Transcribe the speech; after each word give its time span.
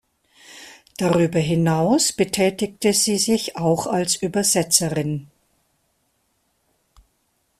Darüber 0.97 1.37
hinaus 1.37 2.11
betätigte 2.11 2.91
sie 2.91 3.19
sich 3.19 3.55
auch 3.55 3.85
als 3.85 4.15
Übersetzerin. 4.15 5.27